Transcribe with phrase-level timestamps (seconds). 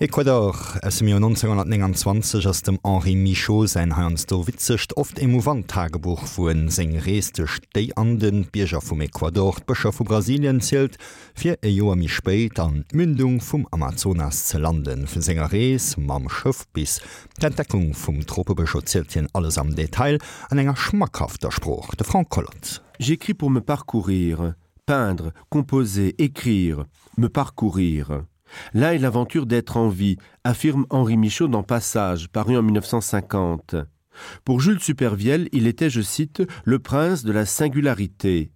[0.00, 5.30] Ecuador es im Jahr 1920 ass dem Henri Michaud se Hans do witzecht oft im
[5.30, 10.98] Movant-Tagebuch vuen seng reestech déi an den Bierger vum Ecuador Bëcher vu Brasilien zielelt,
[11.36, 16.28] fir e Joer mi spéit an Mündung vum Amazonas ze landen vun senger Rees, mam
[16.28, 16.98] Schëf bis
[17.38, 20.18] d'Entdeckung vum Tropebeschoziltien alles am Detail
[20.50, 22.82] an enger schmackhafter Spruch de Frank Collot.
[22.98, 24.54] J'écris pour me parcourir,
[24.86, 26.84] peindre, composer, écrire,
[27.16, 28.24] me parcourir
[28.72, 33.76] Là est l'aventure d'être en vie, affirme Henri Michaud dans Passage, paru en 1950.
[34.44, 38.50] Pour Jules Supervielle, il était, je cite, le prince de la singularité.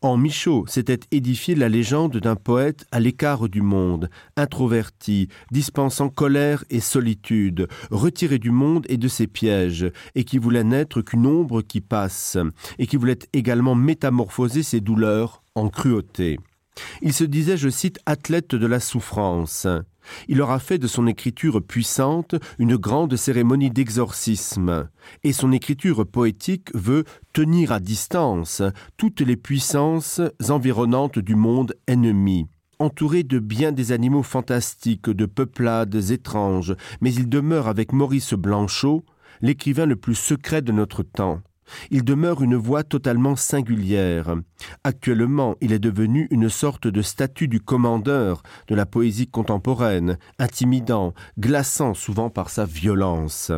[0.00, 6.64] En Michaud s'était édifié la légende d'un poète à l'écart du monde, introverti, dispensant colère
[6.70, 11.62] et solitude, retiré du monde et de ses pièges, et qui voulait n'être qu'une ombre
[11.62, 12.36] qui passe,
[12.78, 16.38] et qui voulait également métamorphoser ses douleurs en cruauté.
[17.00, 19.66] Il se disait, je cite, athlète de la souffrance.
[20.28, 24.88] Il aura fait de son écriture puissante une grande cérémonie d'exorcisme,
[25.22, 28.62] et son écriture poétique veut tenir à distance
[28.96, 32.46] toutes les puissances environnantes du monde ennemi.
[32.78, 39.04] Entouré de bien des animaux fantastiques, de peuplades étranges, mais il demeure avec Maurice Blanchot,
[39.40, 41.42] l'écrivain le plus secret de notre temps
[41.90, 44.34] il demeure une voix totalement singulière.
[44.84, 51.14] Actuellement, il est devenu une sorte de statut du commandeur de la poésie contemporaine, intimidant,
[51.38, 53.52] glaçant souvent par sa violence.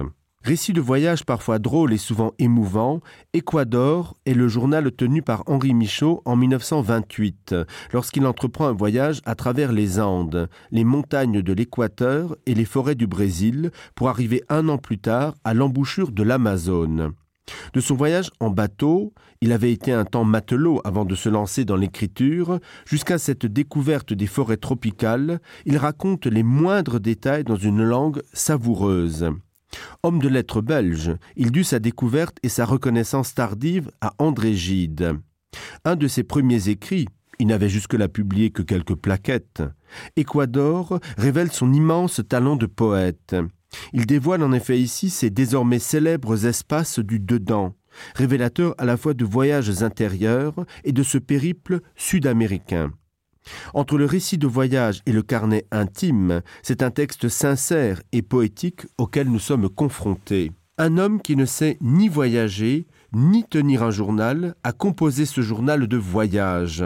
[0.44, 3.00] Récit de voyage parfois drôle et souvent émouvant,
[3.32, 7.54] Équador est le journal tenu par Henri Michaud en 1928,
[7.94, 12.94] lorsqu'il entreprend un voyage à travers les Andes, les montagnes de l'Équateur et les forêts
[12.94, 17.14] du Brésil, pour arriver un an plus tard à l'embouchure de l'Amazone.
[17.72, 21.64] De son voyage en bateau, il avait été un temps matelot avant de se lancer
[21.64, 27.82] dans l'écriture, jusqu'à cette découverte des forêts tropicales, il raconte les moindres détails dans une
[27.82, 29.28] langue savoureuse.
[30.02, 35.14] Homme de lettres belge, il dut sa découverte et sa reconnaissance tardive à André Gide.
[35.84, 39.62] Un de ses premiers écrits, il n'avait jusque-là publié que quelques plaquettes.
[40.16, 43.34] Équador révèle son immense talent de poète.
[43.92, 47.74] Il dévoile en effet ici ces désormais célèbres espaces du dedans,
[48.14, 50.54] révélateurs à la fois de voyages intérieurs
[50.84, 52.92] et de ce périple sud-américain.
[53.74, 58.86] Entre le récit de voyage et le carnet intime, c'est un texte sincère et poétique
[58.98, 60.52] auquel nous sommes confrontés.
[60.78, 65.86] Un homme qui ne sait ni voyager, ni tenir un journal, a composé ce journal
[65.86, 66.84] de voyage.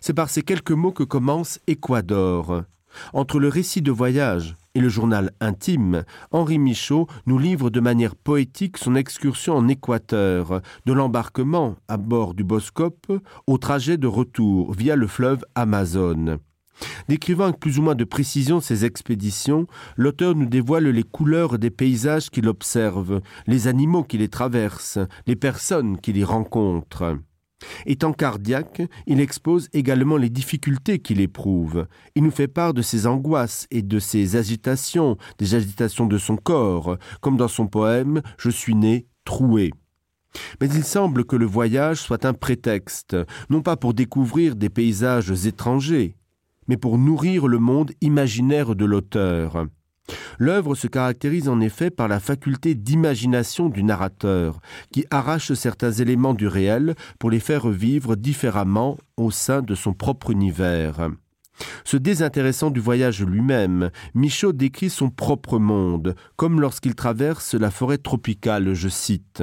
[0.00, 2.64] C'est par ces quelques mots que commence Équador.
[3.12, 8.14] Entre le récit de voyage et le journal intime, Henri Michaud nous livre de manière
[8.14, 13.10] poétique son excursion en Équateur, de l'embarquement à bord du Boscope
[13.48, 16.38] au trajet de retour via le fleuve Amazon.
[17.08, 19.66] Décrivant avec plus ou moins de précision ces expéditions,
[19.96, 25.34] l'auteur nous dévoile les couleurs des paysages qu'il observe, les animaux qui les traversent, les
[25.34, 27.18] personnes qu'il y rencontre.
[27.86, 31.86] Étant cardiaque, il expose également les difficultés qu'il éprouve.
[32.14, 36.36] Il nous fait part de ses angoisses et de ses agitations, des agitations de son
[36.36, 39.72] corps, comme dans son poème Je suis né troué.
[40.60, 43.16] Mais il semble que le voyage soit un prétexte,
[43.50, 46.16] non pas pour découvrir des paysages étrangers,
[46.68, 49.66] mais pour nourrir le monde imaginaire de l'auteur.
[50.38, 54.60] L'œuvre se caractérise en effet par la faculté d'imagination du narrateur,
[54.92, 59.92] qui arrache certains éléments du réel pour les faire vivre différemment au sein de son
[59.92, 61.10] propre univers.
[61.84, 67.98] Se désintéressant du voyage lui-même, Michaud décrit son propre monde, comme lorsqu'il traverse la forêt
[67.98, 69.42] tropicale, je cite.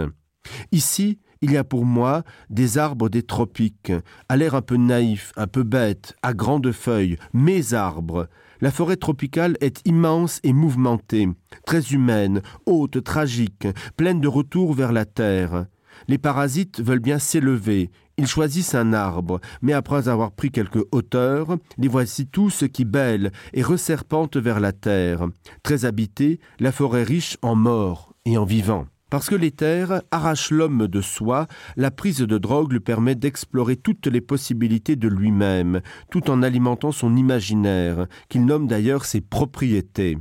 [0.72, 3.91] Ici, il y a pour moi des arbres des tropiques,
[4.29, 8.28] à l'air un peu naïf, un peu bête, à grandes feuilles, mes arbres,
[8.62, 11.28] la forêt tropicale est immense et mouvementée,
[11.66, 15.66] très humaine, haute, tragique, pleine de retour vers la terre.
[16.07, 17.90] Les parasites veulent bien s'élever.
[18.17, 23.31] Ils choisissent un arbre, mais après avoir pris quelque hauteur, les voici tous qui bêlent
[23.53, 25.28] et reserpentent vers la terre.
[25.64, 28.88] Très habitée, la forêt riche en morts et en vivants.
[29.16, 31.47] Parce que les terres arrachent l'homme de soi,
[31.78, 35.79] la prise de drogue lui permet d'explorer toutes les possibilités de lui-même,
[36.12, 40.17] tout en alimentant son imaginaire, qu'il nomme d'ailleurs ses propriétés.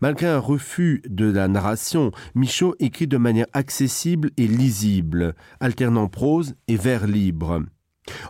[0.00, 6.54] Malgré un refus de la narration, Michaud écrit de manière accessible et lisible, alternant prose
[6.68, 7.64] et vers libre.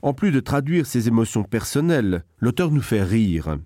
[0.03, 3.59] En plus de traduire ses émotions personnelles, l'auteur nous fait rire.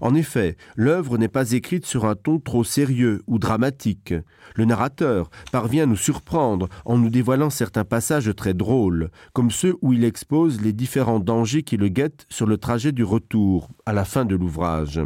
[0.00, 4.14] En effet, l'œuvre n'est pas écrite sur un ton trop sérieux ou dramatique.
[4.54, 9.76] Le narrateur parvient à nous surprendre en nous dévoilant certains passages très drôles, comme ceux
[9.80, 13.92] où il expose les différents dangers qui le guettent sur le trajet du retour, à
[13.92, 15.00] la fin de l'ouvrage.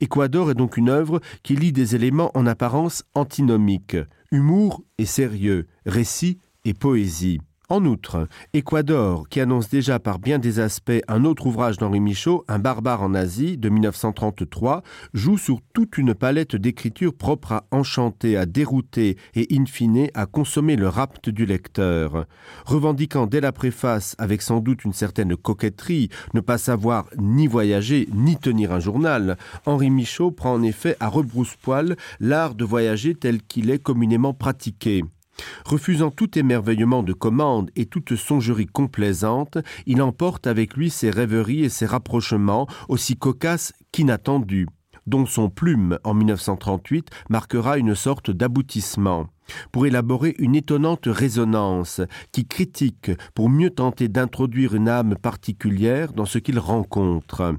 [0.00, 3.96] Équador est donc une œuvre qui lie des éléments en apparence antinomiques,
[4.30, 7.40] humour et sérieux, récit et poésie.
[7.68, 12.44] En outre, Équador, qui annonce déjà par bien des aspects un autre ouvrage d'Henri Michaud,
[12.46, 14.84] Un barbare en Asie de 1933,
[15.14, 20.26] joue sur toute une palette d'écriture propre à enchanter, à dérouter et in fine à
[20.26, 22.26] consommer le rapt du lecteur.
[22.66, 28.08] Revendiquant dès la préface avec sans doute une certaine coquetterie, ne pas savoir ni voyager
[28.14, 33.42] ni tenir un journal, Henri Michaud prend en effet à rebrousse-poil l'art de voyager tel
[33.42, 35.02] qu'il est communément pratiqué.
[35.64, 41.64] Refusant tout émerveillement de commande et toute songerie complaisante, il emporte avec lui ses rêveries
[41.64, 44.68] et ses rapprochements aussi cocasses qu'inattendus,
[45.06, 49.26] dont son plume en 1938 marquera une sorte d'aboutissement
[49.72, 52.00] pour élaborer une étonnante résonance
[52.32, 57.54] qui critique pour mieux tenter d'introduire une âme particulière dans ce qu'il rencontre.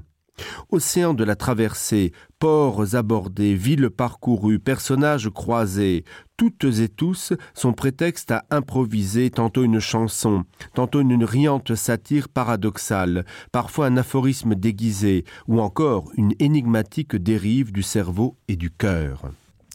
[0.70, 6.04] Océan de la traversée, ports abordés, villes parcourues, personnages croisés,
[6.36, 10.44] toutes et tous sont prétexte à improviser tantôt une chanson,
[10.74, 17.82] tantôt une riante satire paradoxale, parfois un aphorisme déguisé, ou encore une énigmatique dérive du
[17.82, 19.30] cerveau et du cœur.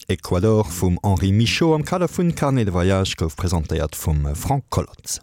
[0.09, 5.21] Ecuador vum Henri Michaud am de Voyage gouf präsentéiert vum Frank Collotz.